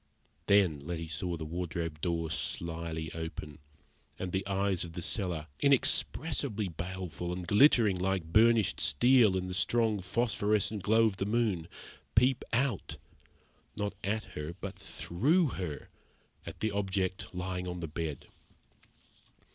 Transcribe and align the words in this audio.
Then 0.47 0.79
Letty 0.79 1.07
saw 1.07 1.37
the 1.37 1.45
wardrobe 1.45 2.01
door 2.01 2.31
slyly 2.31 3.11
open, 3.13 3.59
and 4.17 4.31
the 4.31 4.43
eyes 4.47 4.83
of 4.83 4.93
the 4.93 5.01
cellar 5.03 5.45
inexpressibly 5.59 6.67
baleful, 6.67 7.31
and 7.31 7.45
glittering 7.47 7.99
like 7.99 8.23
burnished 8.33 8.79
steel 8.79 9.37
in 9.37 9.45
the 9.45 9.53
strong 9.53 9.99
phosphorescent 10.01 10.81
glow 10.81 11.05
of 11.05 11.17
the 11.17 11.27
moon, 11.27 11.67
peep 12.15 12.43
out, 12.51 12.97
not 13.77 13.93
at 14.03 14.23
her 14.33 14.55
but 14.59 14.73
through 14.73 15.49
her, 15.49 15.87
at 16.47 16.61
the 16.61 16.71
object 16.71 17.31
lying 17.35 17.67
on 17.67 17.79
the 17.79 17.87
bed. 17.87 18.25